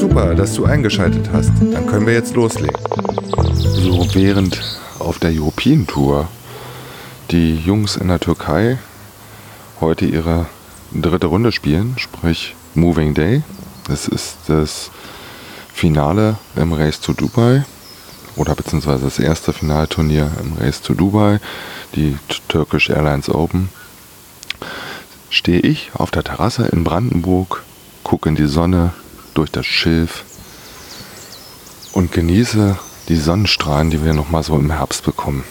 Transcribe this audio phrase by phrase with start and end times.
[0.00, 1.52] Super, dass du eingeschaltet hast.
[1.60, 2.74] Dann können wir jetzt loslegen.
[3.52, 4.58] So, während
[4.98, 6.26] auf der European Tour
[7.30, 8.78] die Jungs in der Türkei
[9.78, 10.46] heute ihre
[10.90, 13.42] dritte Runde spielen, sprich Moving Day.
[13.88, 14.90] Das ist das
[15.70, 17.66] Finale im Race to Dubai
[18.36, 21.40] oder beziehungsweise das erste Finalturnier im Race to Dubai,
[21.94, 22.16] die
[22.48, 23.68] Turkish Airlines Open.
[25.28, 27.64] Stehe ich auf der Terrasse in Brandenburg,
[28.02, 28.94] gucke in die Sonne
[29.34, 30.24] durch das Schilf
[31.92, 35.44] und genieße die Sonnenstrahlen, die wir nochmal so im Herbst bekommen.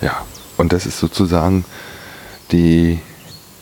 [0.00, 0.24] Ja,
[0.56, 1.64] und das ist sozusagen
[2.52, 3.00] die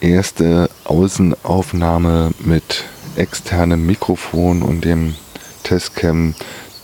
[0.00, 2.84] erste Außenaufnahme mit
[3.16, 5.16] externem Mikrofon und dem
[5.64, 6.34] Testcam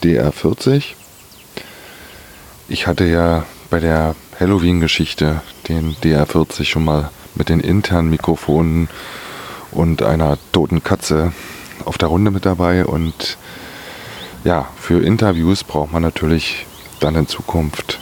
[0.03, 0.95] DR40.
[2.69, 8.89] Ich hatte ja bei der Halloween-Geschichte den DR40 schon mal mit den internen Mikrofonen
[9.75, 11.33] und einer toten Katze
[11.85, 13.37] auf der Runde mit dabei und
[14.45, 16.67] ja, für Interviews braucht man natürlich
[17.01, 17.99] dann in Zukunft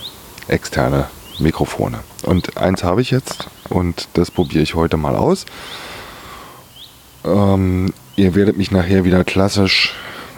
[0.49, 1.07] externe
[1.39, 2.01] Mikrofone.
[2.23, 5.47] Und eins habe ich jetzt und das probiere ich heute mal aus.
[7.25, 9.95] Ähm, ihr werdet mich nachher wieder klassisch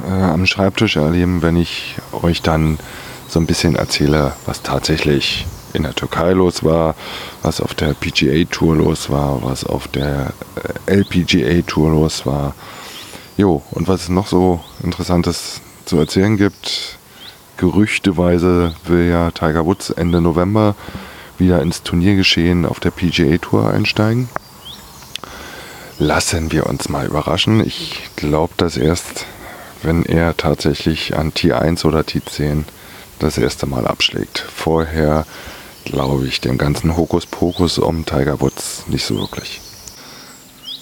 [0.06, 2.78] äh, am Schreibtisch erleben, wenn ich euch dann
[3.28, 6.94] so ein bisschen erzähle, was tatsächlich in der Türkei los war,
[7.42, 10.32] was auf der PGA Tour los war, was auf der
[10.86, 12.54] äh, LPGA Tour los war.
[13.36, 16.98] Jo, und was es noch so Interessantes zu erzählen gibt.
[17.56, 20.74] Gerüchteweise will ja Tiger Woods Ende November
[21.38, 24.28] wieder ins Turniergeschehen auf der PGA Tour einsteigen.
[25.98, 27.64] Lassen wir uns mal überraschen.
[27.64, 29.26] Ich glaube das erst,
[29.82, 32.64] wenn er tatsächlich an T1 oder T10
[33.20, 34.38] das erste Mal abschlägt.
[34.38, 35.24] Vorher
[35.84, 39.60] glaube ich dem ganzen Hokuspokus um Tiger Woods nicht so wirklich.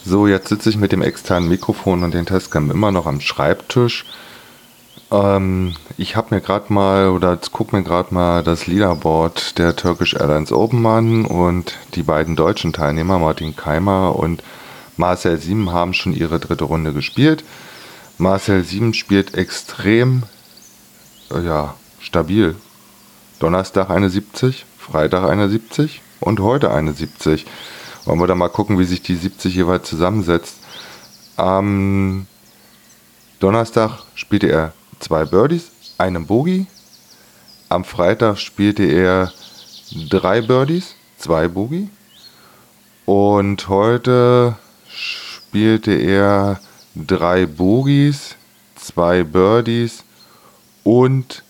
[0.04, 4.04] So, jetzt sitze ich mit dem externen Mikrofon und den Testcam immer noch am Schreibtisch.
[5.12, 10.14] Ähm, ich habe mir gerade mal oder gucke mir gerade mal das Leaderboard der Turkish
[10.14, 14.42] Airlines Open an und die beiden deutschen Teilnehmer, Martin Keimer und
[14.96, 17.44] Marcel Sieben, haben schon ihre dritte Runde gespielt.
[18.18, 20.24] Marcel Sieben spielt extrem
[21.30, 22.56] äh, ja, stabil.
[23.38, 27.46] Donnerstag eine 70, Freitag eine 70 und heute eine 70.
[28.04, 30.56] Wollen wir da mal gucken, wie sich die 70 jeweils zusammensetzt.
[31.36, 32.26] Am
[33.38, 36.66] Donnerstag spielte er zwei Birdies, einen Bogey.
[37.68, 39.32] Am Freitag spielte er
[40.10, 41.88] drei Birdies, zwei Bogey.
[43.06, 44.56] Und heute
[44.88, 46.60] spielte er
[46.96, 48.34] drei Bogies,
[48.74, 50.02] zwei Birdies
[50.82, 51.44] und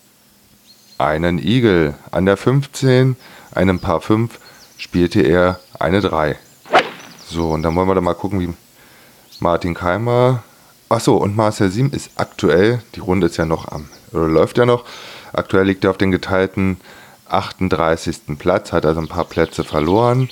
[1.03, 1.95] einen Eagle.
[2.11, 3.15] An der 15,
[3.53, 4.39] einem Paar 5,
[4.77, 6.37] spielte er eine 3.
[7.27, 8.53] So, und dann wollen wir da mal gucken, wie
[9.39, 10.43] Martin Keimer
[10.93, 14.65] Achso, und Marcel Sim ist aktuell, die Runde ist ja noch am, oder läuft ja
[14.67, 14.85] noch,
[15.33, 16.79] aktuell liegt er auf den geteilten
[17.29, 18.37] 38.
[18.37, 20.29] Platz, hat also ein paar Plätze verloren.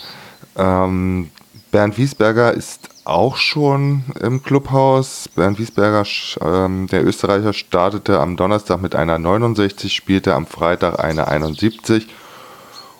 [0.55, 1.31] Ähm,
[1.71, 5.29] Bernd Wiesberger ist auch schon im Clubhaus.
[5.35, 6.03] Bernd Wiesberger,
[6.41, 12.07] ähm, der Österreicher, startete am Donnerstag mit einer 69, spielte am Freitag eine 71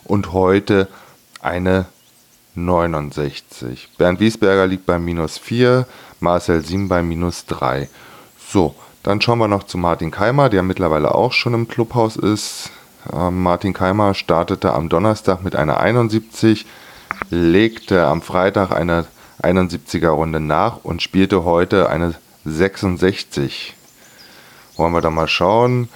[0.03, 0.88] und heute
[1.41, 1.85] eine
[2.55, 3.89] 69.
[3.97, 5.88] Bernd Wiesberger liegt bei minus 4,
[6.19, 7.89] Marcel Siem bei minus 3.
[8.50, 12.69] So, dann schauen wir noch zu Martin Keimer, der mittlerweile auch schon im Clubhaus ist.
[13.13, 16.66] Ähm, Martin Keimer startete am Donnerstag mit einer 71,
[17.29, 22.16] legte am Freitag eine 71 71er-Runde nach und spielte heute eine
[22.46, 23.75] 66.
[24.77, 25.89] Wollen wir da mal schauen.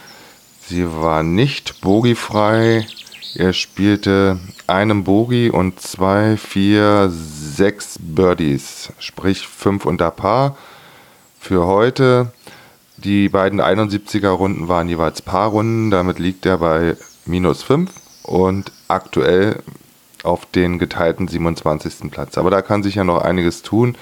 [0.68, 2.88] Sie war nicht bogiefrei.
[3.36, 10.58] Er spielte einen Bogie und zwei, vier, sechs Birdies, sprich fünf unter Paar
[11.40, 12.32] für heute.
[12.98, 17.92] Die beiden 71er Runden waren jeweils Paarrunden, damit liegt er bei minus fünf
[18.24, 19.62] und aktuell
[20.26, 22.12] auf den geteilten 27.
[22.12, 22.38] Platz.
[22.38, 23.98] Aber da kann sich ja noch einiges tun.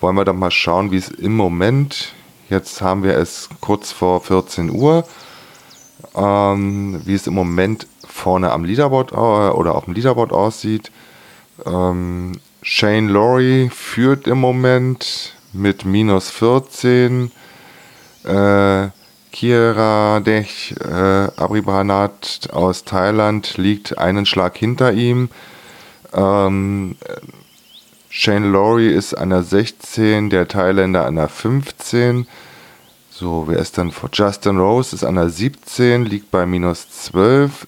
[0.00, 2.12] Wollen wir doch mal schauen, wie es im Moment,
[2.50, 5.04] jetzt haben wir es kurz vor 14 Uhr,
[6.16, 10.90] ähm, wie es im Moment vorne am Leaderboard äh, oder auf dem Leaderboard aussieht.
[11.64, 12.32] Ähm,
[12.62, 17.30] Shane Laurie führt im Moment mit minus 14.
[18.24, 18.88] Äh,
[19.32, 25.30] Kiradech äh, Abribanat aus Thailand liegt einen Schlag hinter ihm.
[26.12, 26.96] Ähm,
[28.10, 32.26] Shane Laurie ist an der 16, der Thailänder an der 15.
[33.10, 34.10] So, wer ist dann vor?
[34.12, 37.66] Justin Rose ist an der 17, liegt bei minus 12,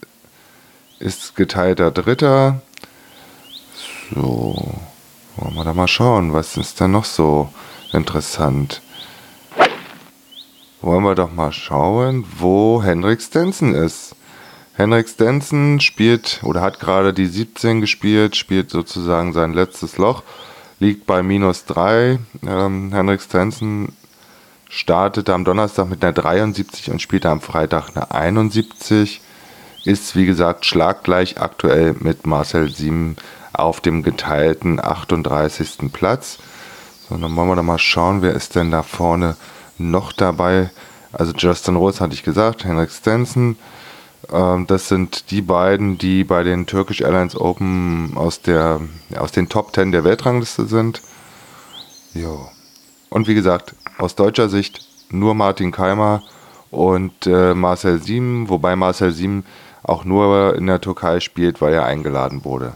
[0.99, 2.61] ist geteilter Dritter.
[4.14, 4.75] So,
[5.37, 7.49] wollen wir da mal schauen, was ist da noch so
[7.93, 8.82] interessant?
[10.84, 14.14] Wollen wir doch mal schauen, wo Henrik Stenson ist.
[14.75, 20.22] Henrik Stenson spielt oder hat gerade die 17 gespielt, spielt sozusagen sein letztes Loch,
[20.81, 22.19] liegt bei minus 3.
[22.46, 23.94] Ähm, Henrik Stenson
[24.69, 29.22] startete am Donnerstag mit einer 73 und spielte am Freitag eine 71.
[29.87, 33.16] Ist wie gesagt schlaggleich aktuell mit Marcel Sieben
[33.54, 35.90] auf dem geteilten 38.
[35.94, 36.40] Platz.
[37.08, 39.37] So, dann wollen wir doch mal schauen, wer ist denn da vorne
[39.79, 40.71] noch dabei.
[41.12, 43.56] Also Justin Rose hatte ich gesagt, Henrik Stenson,
[44.32, 48.81] ähm, das sind die beiden, die bei den Turkish Airlines Open aus, der,
[49.17, 51.03] aus den Top 10 der Weltrangliste sind.
[52.15, 52.49] Jo.
[53.11, 54.81] Und wie gesagt, aus deutscher Sicht
[55.11, 56.23] nur Martin Keimer
[56.71, 59.44] und äh, Marcel Sieben, wobei Marcel Sieben
[59.82, 62.75] auch nur in der Türkei spielt, weil er eingeladen wurde.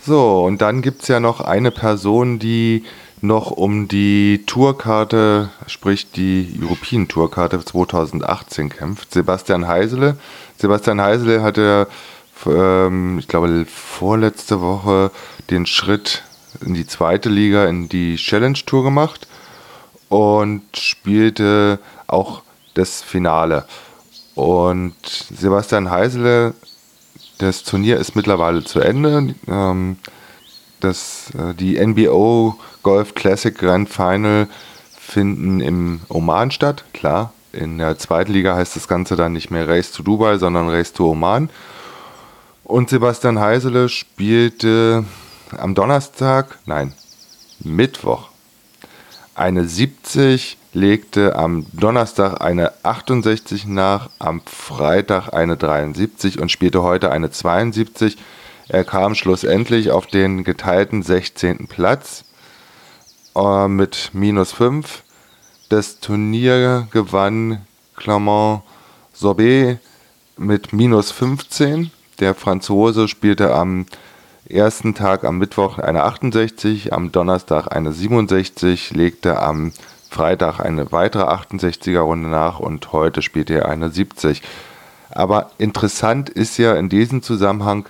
[0.00, 2.84] So, und dann gibt es ja noch eine Person, die
[3.20, 9.12] noch um die Tourkarte, sprich die European Tourkarte 2018 kämpft.
[9.12, 10.16] Sebastian Heisele.
[10.58, 11.88] Sebastian Heisele hatte,
[12.46, 15.10] ähm, ich glaube, vorletzte Woche
[15.50, 16.22] den Schritt
[16.64, 19.26] in die zweite Liga, in die Challenge Tour gemacht
[20.08, 22.42] und spielte auch
[22.74, 23.66] das Finale.
[24.34, 26.54] Und Sebastian Heisele,
[27.38, 29.34] das Turnier ist mittlerweile zu Ende.
[29.48, 29.96] Ähm,
[30.80, 34.48] das, äh, die NBO Golf Classic Grand Final
[34.98, 36.84] finden im Oman statt.
[36.92, 40.68] Klar, in der zweiten Liga heißt das Ganze dann nicht mehr Race to Dubai, sondern
[40.68, 41.48] Race to Oman.
[42.64, 45.04] Und Sebastian Heisele spielte
[45.56, 46.92] am Donnerstag, nein,
[47.60, 48.28] Mittwoch,
[49.34, 57.10] eine 70, legte am Donnerstag eine 68 nach, am Freitag eine 73 und spielte heute
[57.10, 58.16] eine 72.
[58.68, 61.68] Er kam schlussendlich auf den geteilten 16.
[61.68, 62.24] Platz
[63.36, 65.04] äh, mit minus 5.
[65.68, 67.64] Das Turnier gewann
[67.94, 68.62] Clement
[69.12, 69.78] Sorbet
[70.36, 71.92] mit minus 15.
[72.18, 73.86] Der Franzose spielte am
[74.48, 79.72] ersten Tag am Mittwoch eine 68, am Donnerstag eine 67, legte am
[80.10, 84.42] Freitag eine weitere 68er Runde nach und heute spielt er eine 70.
[85.10, 87.86] Aber interessant ist ja in diesem Zusammenhang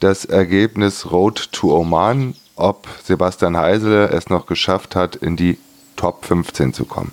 [0.00, 5.58] das Ergebnis Road to Oman, ob Sebastian Heisele es noch geschafft hat, in die
[5.96, 7.12] Top 15 zu kommen.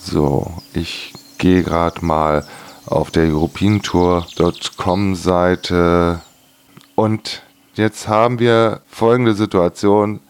[0.00, 2.46] So, ich gehe gerade mal
[2.86, 6.20] auf der EuropeanTour.com Seite
[6.94, 7.42] und
[7.74, 10.20] Jetzt haben wir folgende Situation.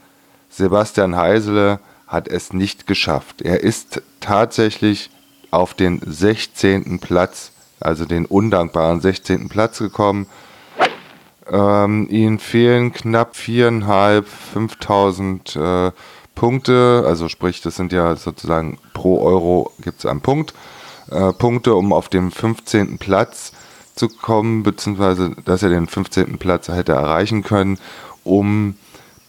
[0.49, 3.43] Sebastian Heisele hat es nicht geschafft.
[3.43, 5.11] Er ist tatsächlich
[5.51, 7.01] auf den 16.
[7.01, 9.51] Platz, also den undankbaren 16.
[9.51, 10.27] Platz gekommen.
[11.51, 14.25] Ähm, ihnen fehlen knapp 4.500,
[14.55, 15.93] 5.000 äh,
[16.35, 20.55] Punkte, also sprich, das sind ja sozusagen pro Euro gibt es einen Punkt.
[21.11, 22.99] Äh, Punkte, um auf dem 15.
[22.99, 23.53] Platz
[23.95, 26.39] zu kommen, beziehungsweise dass er den 15.
[26.39, 27.79] Platz hätte erreichen können,
[28.25, 28.77] um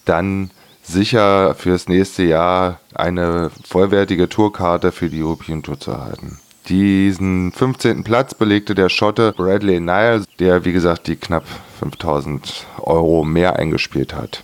[0.06, 0.52] dann
[0.84, 6.40] sicher fürs nächste Jahr eine vollwertige Tourkarte für die European Tour zu erhalten.
[6.68, 8.04] Diesen 15.
[8.04, 11.46] Platz belegte der Schotte Bradley Nile, der wie gesagt die knapp
[11.80, 14.44] 5000 Euro mehr eingespielt hat.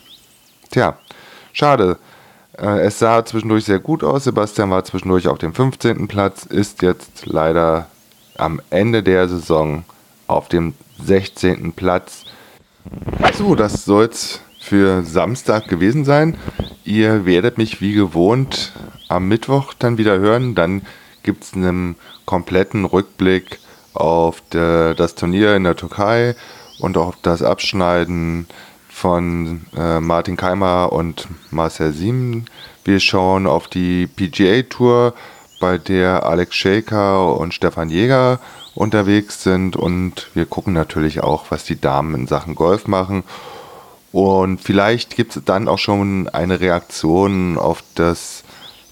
[0.69, 0.97] Tja,
[1.51, 1.97] schade.
[2.57, 4.25] Äh, es sah zwischendurch sehr gut aus.
[4.25, 6.07] Sebastian war zwischendurch auf dem 15.
[6.07, 7.87] Platz, ist jetzt leider
[8.37, 9.83] am Ende der Saison
[10.27, 11.73] auf dem 16.
[11.73, 12.25] Platz.
[13.35, 16.37] So, das soll es für Samstag gewesen sein.
[16.83, 18.73] Ihr werdet mich wie gewohnt
[19.07, 20.53] am Mittwoch dann wieder hören.
[20.55, 20.83] Dann
[21.23, 23.59] gibt es einen kompletten Rückblick
[23.93, 26.35] auf de, das Turnier in der Türkei
[26.79, 28.47] und auf das Abschneiden
[28.89, 32.45] von äh, Martin Keimer und Marcel Siemen.
[32.83, 35.13] Wir schauen auf die PGA Tour,
[35.59, 38.39] bei der Alex Shaker und Stefan Jäger
[38.73, 43.23] unterwegs sind und wir gucken natürlich auch, was die Damen in Sachen Golf machen.
[44.11, 48.43] Und vielleicht gibt es dann auch schon eine Reaktion auf das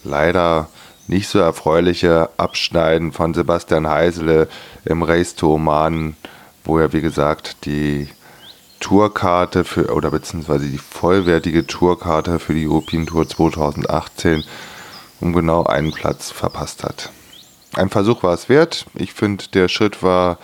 [0.04, 0.70] leider
[1.10, 4.48] nicht so erfreuliche Abschneiden von Sebastian Heisele
[4.86, 6.16] im Race to Oman,
[6.64, 8.08] wo er wie gesagt die
[8.80, 14.44] Tourkarte für oder beziehungsweise die vollwertige Tourkarte für die European Tour 2018
[15.20, 17.10] um genau einen Platz verpasst hat.
[17.74, 18.86] Ein Versuch war es wert.
[18.94, 20.38] Ich finde, der Schritt war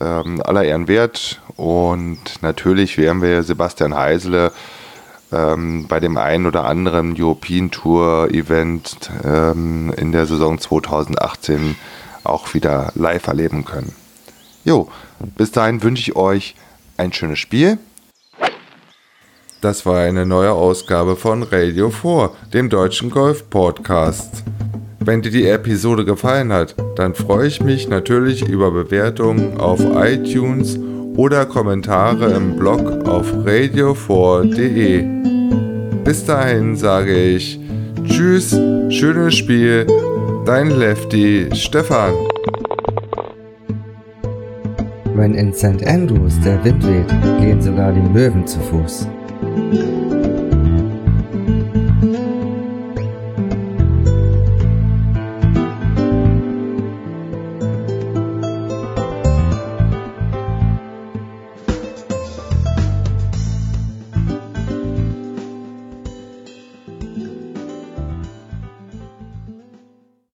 [0.00, 1.40] ähm, aller Ehren wert.
[1.56, 4.52] Und natürlich werden wir Sebastian Heisele
[5.32, 11.76] ähm, bei dem einen oder anderen European Tour Event ähm, in der Saison 2018
[12.24, 13.94] auch wieder live erleben können.
[14.64, 14.88] Jo,
[15.36, 16.54] bis dahin wünsche ich euch
[16.96, 17.78] ein schönes Spiel.
[19.60, 24.42] Das war eine neue Ausgabe von Radio 4, dem deutschen Golf-Podcast.
[24.98, 30.78] Wenn dir die Episode gefallen hat, dann freue ich mich natürlich über Bewertungen auf iTunes
[31.16, 35.04] oder Kommentare im Blog auf radio4.de.
[36.04, 37.60] Bis dahin sage ich
[38.04, 38.50] Tschüss,
[38.88, 39.86] schönes Spiel,
[40.44, 42.12] dein Lefty Stefan.
[45.14, 45.86] Wenn in St.
[45.86, 49.06] Andrews der Wind weht, gehen sogar die Möwen zu Fuß.